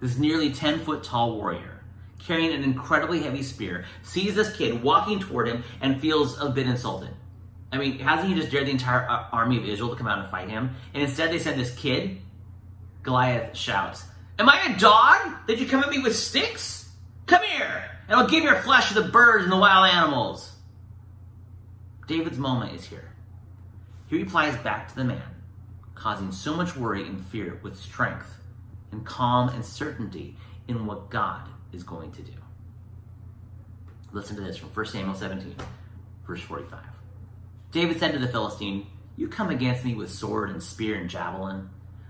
[0.00, 1.75] this nearly 10 foot tall warrior
[2.18, 6.66] carrying an incredibly heavy spear sees this kid walking toward him and feels a bit
[6.66, 7.10] insulted
[7.72, 10.18] i mean hasn't he just dared the entire uh, army of israel to come out
[10.18, 12.18] and fight him and instead they send this kid
[13.02, 14.04] goliath shouts
[14.38, 16.90] am i a dog that you come at me with sticks
[17.26, 20.52] come here and I'll give your flesh to the birds and the wild animals.
[22.06, 23.12] David's moment is here.
[24.06, 25.22] He replies back to the man,
[25.94, 28.38] causing so much worry and fear with strength
[28.92, 30.36] and calm and certainty
[30.68, 32.32] in what God is going to do.
[34.12, 35.54] Listen to this from 1 Samuel 17,
[36.26, 36.78] verse 45.
[37.72, 41.68] David said to the Philistine, You come against me with sword and spear and javelin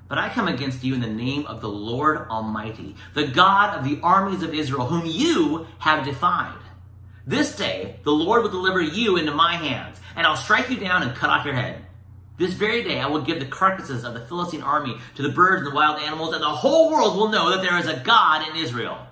[0.09, 3.85] but I come against you in the name of the Lord Almighty, the God of
[3.85, 6.59] the armies of Israel, whom you have defied.
[7.27, 11.03] This day the Lord will deliver you into my hands, and I'll strike you down
[11.03, 11.85] and cut off your head.
[12.39, 15.63] This very day I will give the carcasses of the Philistine army to the birds
[15.63, 18.47] and the wild animals, and the whole world will know that there is a God
[18.49, 19.06] in Israel.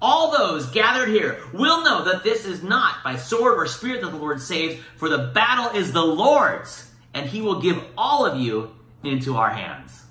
[0.00, 4.10] All those gathered here will know that this is not by sword or spear that
[4.10, 8.38] the Lord saves, for the battle is the Lord's, and he will give all of
[8.40, 8.70] you
[9.02, 10.04] into our hands.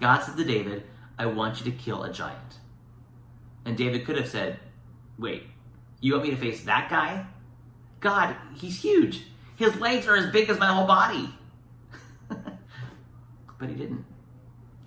[0.00, 0.84] God said to David,
[1.18, 2.58] I want you to kill a giant.
[3.64, 4.58] And David could have said,
[5.18, 5.44] Wait,
[6.00, 7.26] you want me to face that guy?
[8.00, 9.24] God, he's huge.
[9.56, 11.34] His legs are as big as my whole body.
[12.28, 14.04] but he didn't.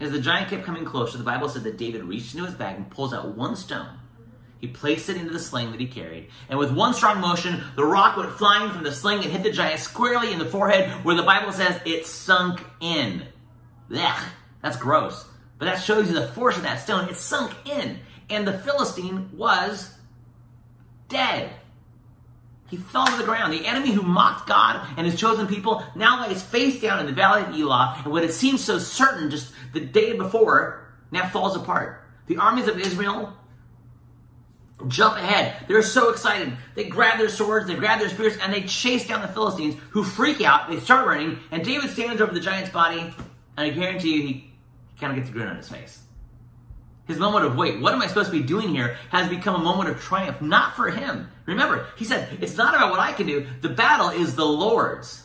[0.02, 2.76] As the giant kept coming closer, the Bible said that David reached into his bag
[2.76, 4.00] and pulls out one stone.
[4.60, 7.86] He placed it into the sling that he carried, and with one strong motion, the
[7.86, 11.16] rock went flying from the sling and hit the giant squarely in the forehead, where
[11.16, 13.24] the Bible says it sunk in.
[13.90, 14.20] Blech.
[14.64, 15.26] That's gross.
[15.60, 17.08] But that shows you the force of that stone.
[17.08, 19.94] It sunk in, and the Philistine was
[21.10, 21.52] dead.
[22.72, 23.52] He fell to the ground.
[23.52, 27.12] The enemy who mocked God and his chosen people now lays face down in the
[27.12, 31.58] valley of Elah, and what had seemed so certain just the day before now falls
[31.58, 32.08] apart.
[32.28, 33.34] The armies of Israel
[34.88, 35.68] jump ahead.
[35.68, 36.54] They're so excited.
[36.74, 40.04] They grab their swords, they grab their spears, and they chase down the Philistines, who
[40.04, 40.70] freak out.
[40.70, 43.14] They start running, and David stands over the giant's body, and
[43.58, 44.54] I guarantee you he
[44.98, 46.00] kind of gets a grin on his face.
[47.12, 49.62] His moment of, wait, what am I supposed to be doing here has become a
[49.62, 51.30] moment of triumph, not for him.
[51.46, 55.22] Remember, he said, it's not about what I can do, the battle is the Lord's.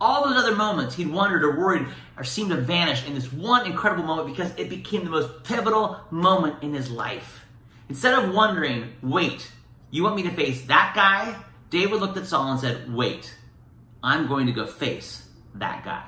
[0.00, 3.66] All those other moments he'd wondered or worried or seemed to vanish in this one
[3.66, 7.44] incredible moment because it became the most pivotal moment in his life.
[7.88, 9.48] Instead of wondering, wait,
[9.92, 11.40] you want me to face that guy?
[11.70, 13.32] David looked at Saul and said, wait,
[14.02, 15.24] I'm going to go face
[15.54, 16.02] that guy.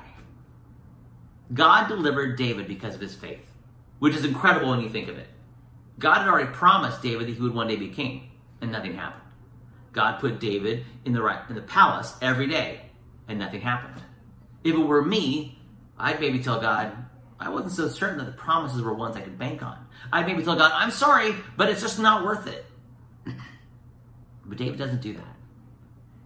[1.53, 3.44] God delivered David because of his faith,
[3.99, 5.27] which is incredible when you think of it.
[5.99, 8.29] God had already promised David that he would one day be king,
[8.61, 9.21] and nothing happened.
[9.93, 12.81] God put David in the right in the palace every day,
[13.27, 14.03] and nothing happened.
[14.63, 15.57] If it were me,
[15.97, 16.91] I'd maybe tell God,
[17.39, 19.77] I wasn't so certain that the promises were ones I could bank on.
[20.11, 22.65] I'd maybe tell God, I'm sorry, but it's just not worth it.
[24.45, 25.35] but David doesn't do that.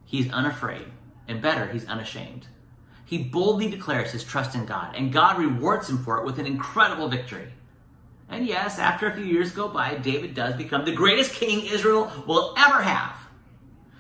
[0.05, 0.87] He's unafraid,
[1.27, 2.47] and better, he's unashamed.
[3.05, 6.47] he boldly declares his trust in God, and God rewards him for it with an
[6.47, 7.53] incredible victory.
[8.29, 12.11] And yes, after a few years go by, David does become the greatest king Israel
[12.27, 13.15] will ever have.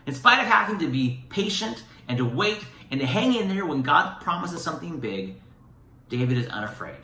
[0.05, 2.59] In spite of having to be patient and to wait
[2.91, 5.35] and to hang in there when God promises something big,
[6.09, 6.97] David is unafraid.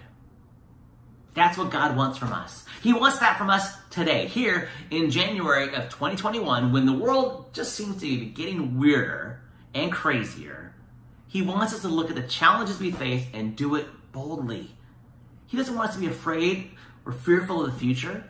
[1.34, 2.64] That's what God wants from us.
[2.82, 7.74] He wants that from us today, here in January of 2021, when the world just
[7.74, 9.42] seems to be getting weirder
[9.74, 10.74] and crazier.
[11.28, 14.76] He wants us to look at the challenges we face and do it boldly.
[15.48, 16.72] He doesn't want us to be afraid
[17.06, 18.24] or fearful of the future.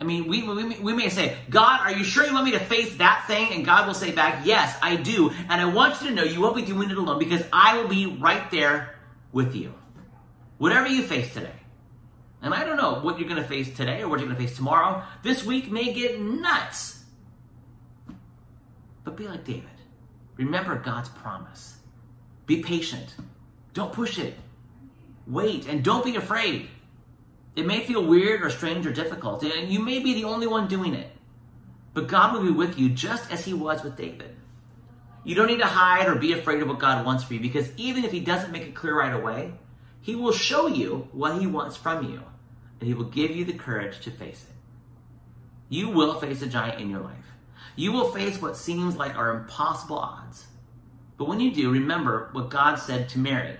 [0.00, 2.60] I mean, we, we, we may say, God, are you sure you want me to
[2.60, 3.52] face that thing?
[3.52, 5.30] And God will say back, Yes, I do.
[5.30, 7.88] And I want you to know you won't be doing it alone because I will
[7.88, 8.94] be right there
[9.32, 9.72] with you.
[10.58, 11.52] Whatever you face today.
[12.42, 14.46] And I don't know what you're going to face today or what you're going to
[14.46, 15.02] face tomorrow.
[15.22, 17.02] This week may get nuts.
[19.04, 19.64] But be like David.
[20.36, 21.76] Remember God's promise.
[22.46, 23.14] Be patient.
[23.72, 24.34] Don't push it.
[25.26, 26.68] Wait and don't be afraid.
[27.56, 30.68] It may feel weird or strange or difficult, and you may be the only one
[30.68, 31.10] doing it.
[31.94, 34.36] But God will be with you just as He was with David.
[35.24, 37.74] You don't need to hide or be afraid of what God wants for you because
[37.78, 39.54] even if He doesn't make it clear right away,
[40.02, 42.20] He will show you what He wants from you,
[42.78, 44.54] and He will give you the courage to face it.
[45.70, 47.32] You will face a giant in your life.
[47.74, 50.46] You will face what seems like are impossible odds.
[51.16, 53.56] But when you do, remember what God said to Mary.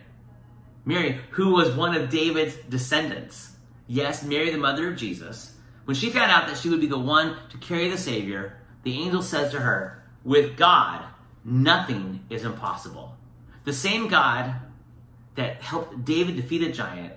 [0.84, 3.55] Mary, who was one of David's descendants.
[3.86, 5.54] Yes, Mary, the mother of Jesus.
[5.84, 8.98] When she found out that she would be the one to carry the Savior, the
[9.00, 11.04] angel says to her, With God,
[11.44, 13.16] nothing is impossible.
[13.64, 14.54] The same God
[15.36, 17.12] that helped David defeat a giant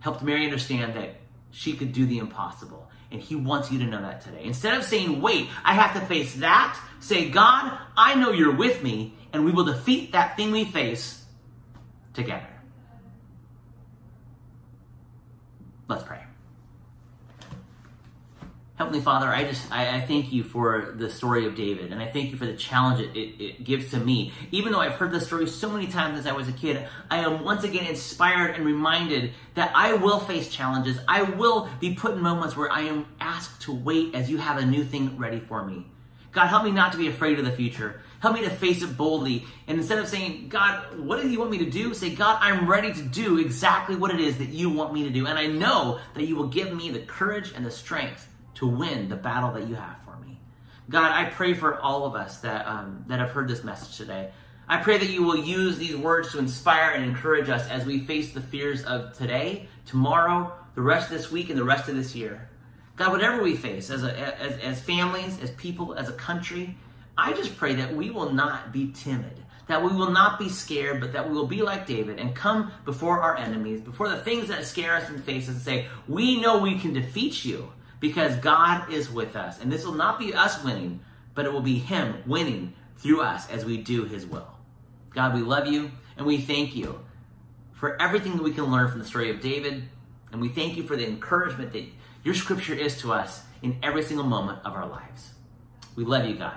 [0.00, 1.14] helped Mary understand that
[1.50, 2.90] she could do the impossible.
[3.10, 4.44] And he wants you to know that today.
[4.44, 8.82] Instead of saying, wait, I have to face that, say, God, I know you're with
[8.82, 11.24] me, and we will defeat that thing we face
[12.14, 12.51] together.
[15.92, 16.20] Let's pray.
[18.76, 22.06] Heavenly Father, I just I, I, thank you for the story of David, and I
[22.06, 24.32] thank you for the challenge it, it, it, gives to me.
[24.50, 27.18] Even though I've heard this story so many times as I was a kid, I
[27.18, 30.98] am once again inspired and reminded that I will face challenges.
[31.06, 34.56] I will be put in moments where I am asked to wait as you have
[34.56, 35.84] a new thing ready for me.
[36.32, 38.00] God, help me not to be afraid of the future.
[38.22, 39.44] Help me to face it boldly.
[39.66, 41.92] And instead of saying, God, what do you want me to do?
[41.92, 45.10] Say, God, I'm ready to do exactly what it is that you want me to
[45.10, 45.26] do.
[45.26, 49.08] And I know that you will give me the courage and the strength to win
[49.08, 50.38] the battle that you have for me.
[50.88, 54.30] God, I pray for all of us that, um, that have heard this message today.
[54.68, 57.98] I pray that you will use these words to inspire and encourage us as we
[58.06, 61.96] face the fears of today, tomorrow, the rest of this week, and the rest of
[61.96, 62.48] this year.
[62.94, 66.76] God, whatever we face as, a, as, as families, as people, as a country,
[67.16, 71.00] I just pray that we will not be timid, that we will not be scared,
[71.00, 74.48] but that we will be like David and come before our enemies, before the things
[74.48, 78.36] that scare us in the face, and say, We know we can defeat you because
[78.36, 79.60] God is with us.
[79.60, 81.00] And this will not be us winning,
[81.34, 84.48] but it will be Him winning through us as we do His will.
[85.10, 87.00] God, we love you and we thank you
[87.72, 89.84] for everything that we can learn from the story of David.
[90.32, 91.84] And we thank you for the encouragement that
[92.24, 95.30] your scripture is to us in every single moment of our lives.
[95.94, 96.56] We love you, God.